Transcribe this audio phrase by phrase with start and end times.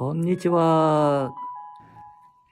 [0.00, 1.34] こんにちは。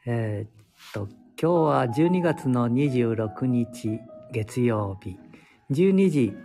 [0.04, 0.50] えーっ
[0.92, 1.08] と、
[1.40, 4.00] 今日は12月の26日
[4.30, 5.16] 月曜日、
[5.70, 6.36] 12時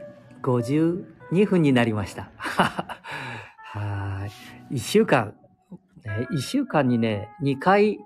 [0.42, 2.31] 52分になりました。
[2.38, 4.30] は
[4.72, 4.76] い。
[4.76, 5.34] 1週間、
[6.05, 8.00] ね、1週間にね、2回、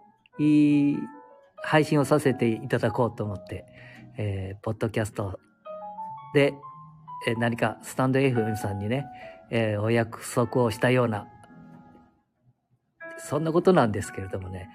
[1.58, 3.68] 配信をさせていただこうと思って、
[4.18, 5.40] えーポッドキャスト
[6.34, 6.56] で、
[7.28, 9.06] えー何かスタンド FM さんにね、
[9.52, 11.28] えーお約束をしたような
[13.18, 14.70] そんなことなんですけれどもね、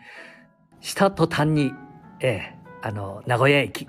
[0.80, 1.72] した途端に、
[2.20, 3.86] ええあの、名古屋駅、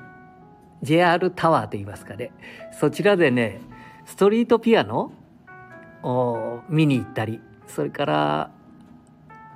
[0.83, 2.31] JR タワーと言いますかね、
[2.79, 3.59] そちらでね、
[4.05, 5.11] ストリートピアノ
[6.03, 8.51] を見に行ったり、それから、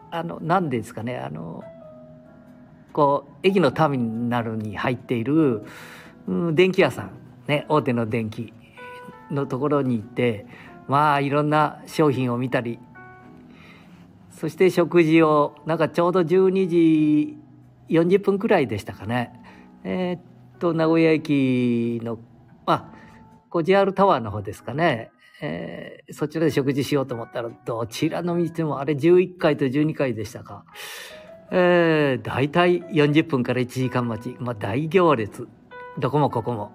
[0.09, 1.63] あの、何ですかね、あの、
[2.93, 5.63] こう、駅のターミナルに入っている、
[6.27, 7.11] うん、電気屋さん、
[7.47, 8.53] ね、大手の電気
[9.29, 10.47] のところに行って、
[10.87, 12.79] まあ、いろんな商品を見たり、
[14.39, 17.37] そして食事を、なんかちょうど12時
[17.89, 19.33] 40分くらいでしたかね。
[19.83, 20.21] えーっ
[20.59, 22.19] と、名古屋駅の、
[22.67, 22.93] あ、
[23.49, 25.09] こう JR タワーの方ですかね。
[25.41, 30.65] えーそちらで食事しようと思ったら、どちらの道もあれ11階と12階でしたか。
[31.51, 34.37] えー、大体40分から1時間待ち。
[34.39, 35.47] まあ大行列。
[35.97, 36.71] どこもここも。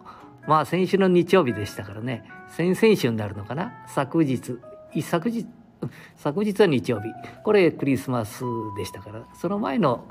[0.49, 2.25] まあ先週の日曜日でしたからね。
[2.49, 3.85] 先々週になるのかな。
[3.87, 4.59] 昨日、
[4.93, 5.47] 一昨日、
[6.17, 7.09] 昨日は日曜日。
[7.43, 8.45] これクリスマス
[8.77, 10.05] でしたからその前の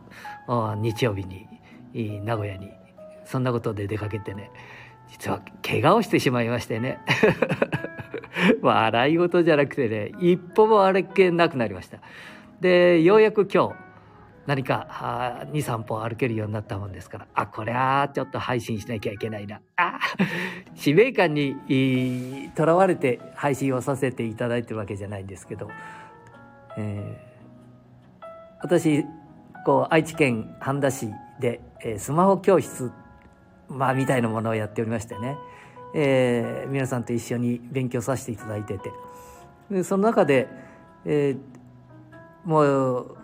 [0.78, 2.72] 日曜日に名古屋に
[3.26, 4.52] そんなことで出かけてね
[5.10, 7.00] 実は怪我をしてしまいましてね。
[8.62, 12.00] 笑い事じゃなくてね一歩も歩けなくなりました。
[12.60, 13.91] でようやく今日
[14.48, 17.28] 何か23歩歩けるようになったもんですから。
[17.34, 19.62] あこれはちょっと配信しなきゃいけないな。
[19.76, 20.00] あ
[20.74, 25.70] 使命感にとらわれて配信をさせていただいてるわけじゃないんですけど、
[26.78, 27.32] えー
[28.64, 29.04] 私
[29.66, 31.10] こう愛知県半田市
[31.40, 32.92] で、えースマホ教室、
[33.70, 35.36] まあ、みたいなものをやっておりましてね、
[35.96, 38.92] えー皆さんと一緒に勉強させていただいてて。
[39.70, 40.48] でその中で、
[41.06, 43.18] えーもう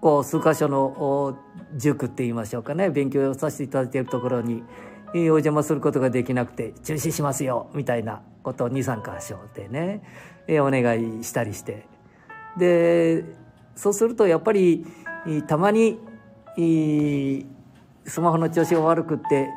[0.00, 1.38] こう数箇所の
[1.76, 2.90] 塾って言いましょうかね。
[2.90, 4.62] 勉強させていただいているところに
[5.14, 10.02] お邪魔することができなくて中止しますよみたいなことを23箇所でね、
[10.60, 11.86] お願いしたりして。
[12.58, 13.24] で
[13.74, 14.86] そうするとやっぱり
[15.46, 15.98] たまに
[18.06, 19.48] スマホの調子が悪くって、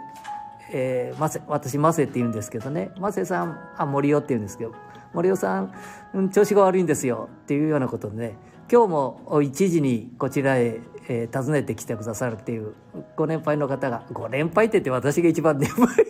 [0.74, 2.92] えー、マセ私マセって言うんですけどね。
[2.98, 4.74] マセさんあ森尾って言うんですけど
[5.14, 8.38] 森尾さ、ん調子が悪いんですよっていうようなことでね。
[8.72, 12.76] 今日も1時にこちらへ、えー訪ねてきてくださるっていう
[13.16, 16.06] ご年配の方がご年配って言って私が一番年配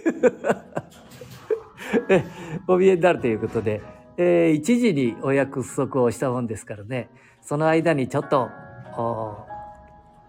[2.68, 3.82] お見えになるということで、
[4.18, 7.10] えー1時にお約束をしたもんですからね
[7.42, 8.50] その間にちょっと
[8.98, 9.38] お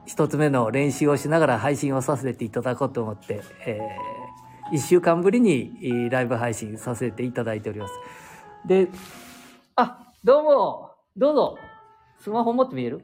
[0.06, 3.80] 一つ目の練習をしながら配信をさせていただこうと思って、え
[4.72, 7.94] 1週間ぶりにライブ配信させていただいております。
[8.66, 8.88] で、
[9.76, 11.69] あ、どうも、どうぞ。
[12.20, 13.00] スマホ持って見える？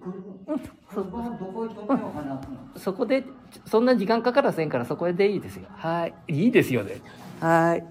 [0.94, 2.40] そこはどこ行っとこようかな。
[2.76, 3.24] そこで、
[3.64, 5.66] そんな時間かからせんからそこでいいですよ。
[5.70, 6.14] はい。
[6.28, 7.00] いいですよね。
[7.40, 7.84] はい。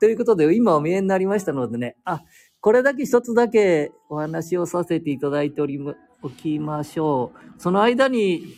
[0.00, 2.22] ということで、今お見えになりましたのでね、あ、
[2.60, 7.60] これだけ一つだけお話をさせていただいておりま、おきましょう。
[7.60, 8.54] その間に、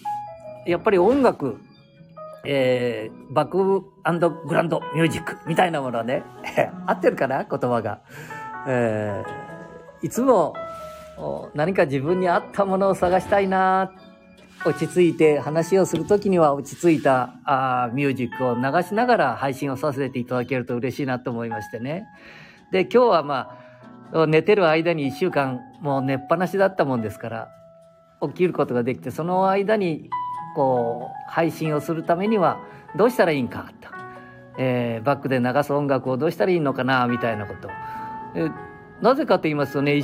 [0.66, 1.58] やっぱり音楽、
[2.44, 3.84] えー、バックグ
[4.54, 6.24] ランドミュージックみたいなものね、
[6.86, 7.44] 合ってるかな？
[7.44, 8.02] 言葉が。
[8.66, 10.54] えー、いつもお
[11.54, 13.92] 何か自分に合ったものを探したいな
[14.64, 22.06] 落ち着いて話をするときには落ち着いたあミュージックを流しながら配信をさせていただけると嬉しいなと思いましてね。
[22.72, 23.56] で、今日はま
[24.12, 27.48] あ、寝てる間に一週間もう寝っぱなしだったもんですから、
[28.20, 30.10] 起きることができて、その間に
[30.54, 32.60] こう、配信をするためには
[32.96, 33.88] どうしたらいいんかと。
[34.58, 37.68] えーバックで流す音楽をどうしたらいいのかな、みたいなこと。
[39.00, 40.02] なぜかと言いますとね、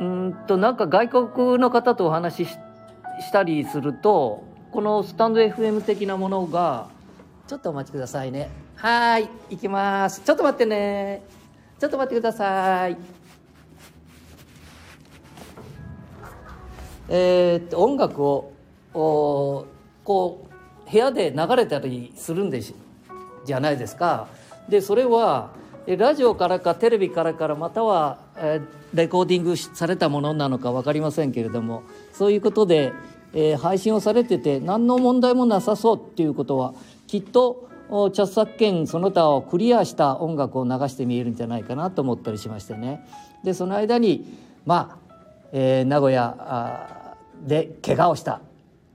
[0.00, 2.58] うんと、なんか外国の方とお話しし
[3.20, 6.88] したりすると、このスタンド FM 的なものが、
[7.46, 8.50] ちょっとお待ちくださいね。
[8.76, 10.20] はい、行きます。
[10.22, 11.22] ちょっと待ってね。
[11.78, 12.96] ちょっと待ってください。
[17.08, 18.52] えーっと、音楽を、
[18.94, 19.66] お
[20.04, 20.48] こ
[20.86, 22.74] う、部屋で流れたりするんでし
[23.44, 24.28] じゃないですか。
[24.68, 25.50] で、それは、
[25.86, 28.60] ラジオからかテレビからからまたは、え
[28.94, 31.82] レコーディングされたものなのか分かりませんけれども
[32.12, 32.92] そういうことで、
[33.34, 36.72] え配信をされてて何の問題もなさそうっていうことは
[37.06, 43.06] きっとお著作権その他をクリアした音楽を流して見えるんじゃないかなと思ったりしましてね。
[43.42, 45.16] でその間にまあ
[45.52, 48.40] えー名古屋で怪我をした。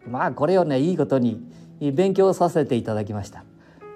[0.07, 1.39] まあこれをねいいことに
[1.93, 3.43] 勉強させていただきました。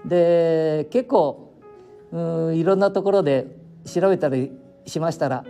[0.06, 1.53] で結構
[2.14, 3.48] うんいろんなところで
[3.86, 4.52] 調べたり
[4.86, 5.44] しましたら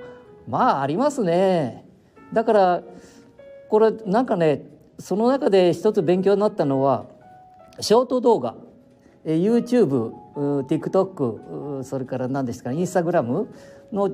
[0.47, 1.85] まあありますね。
[2.31, 2.83] だから
[3.69, 4.65] これなんかね
[4.97, 7.05] その中で一つ勉強になったのは
[7.79, 8.55] ショート動画。
[9.25, 13.47] YouTube、TikTok それから何ですかインスタグラム
[13.93, 14.11] の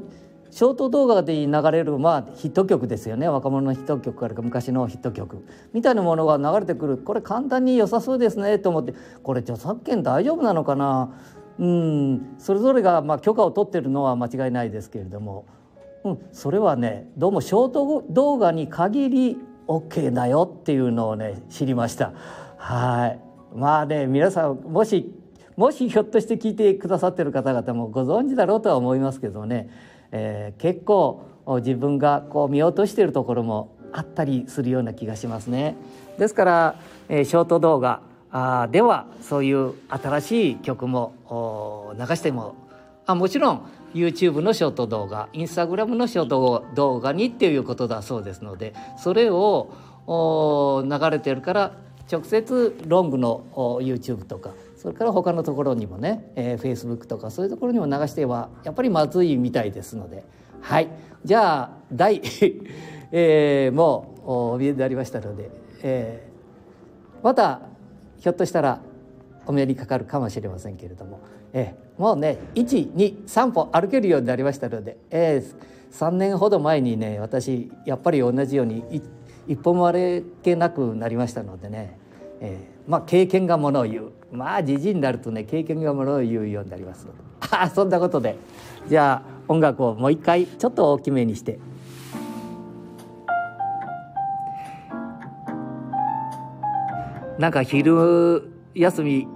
[0.51, 3.27] ショート動画で流れる、まあ、ヒット曲ですよね。
[3.27, 5.45] 若者のヒット曲から昔のヒット曲。
[5.73, 6.97] みたいなものが流れてくる。
[6.97, 8.93] これ簡単に良さそうですねと思って。
[9.23, 11.11] これ著作権大丈夫なのかな
[11.59, 12.35] うん。
[12.39, 15.45] それぞれがまあ許可を取ってるのは間違いないですけれども、
[16.03, 22.13] うん、それはねどうもショート動画に限り OK だよっていうのをね知りました。
[22.57, 23.19] はい。
[23.53, 25.13] まあね皆さんもし
[25.57, 29.69] もしひょっとして聞いてくださってる方々もご存知だろうとは思いますけどね、
[30.11, 31.25] えー結構
[31.57, 35.75] 自分がこう見落としているところもあったりするような気がしますね。
[36.17, 36.75] ですから、
[37.09, 42.55] えーショート動画あではそういう新しい曲も流しても
[43.05, 49.73] あもちろん YouTube のショート動画 Instagram のショート動画にっていうことだそうですのでそれを
[50.07, 51.71] 流れてるから
[52.11, 53.43] 直接ロングの
[53.81, 60.23] YouTube とかそれから他のところにもね、えー、Facebook とかそういうところにも流してはやっぱりまずいみたいですので
[60.61, 60.87] はい。
[61.23, 62.21] じゃあ第、
[63.11, 65.49] えーもうお見えになりましたので、
[65.81, 66.29] えー
[67.23, 67.59] また
[68.19, 68.81] ひょっとしたら
[69.45, 71.19] お目にかかるかもしれませんけれども、
[71.53, 78.83] えーもうね123歩歩けるようになりましたので、えー3年ほど前にね私やっぱり同じように
[79.47, 81.97] 一歩も歩けなくなりましたのでね、
[82.39, 84.11] えーまあ経験がものを言う。
[84.31, 87.19] まあじじいになるとね経験がものを言うようになりますので。
[87.51, 88.35] ああそんなことで。
[88.87, 91.59] じゃあ音楽をもう一回ちょっと大きめにして。
[97.39, 99.27] なんか昼休み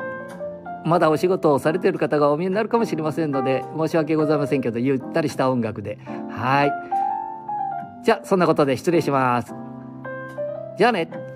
[0.85, 5.97] まだお仕事をされている方がお見えになるかもしれませんので申し訳ございませんけどゆったりした音楽で。
[6.29, 6.71] はい。
[8.03, 9.53] じゃあそんなことで失礼します。
[10.77, 11.32] じゃあね。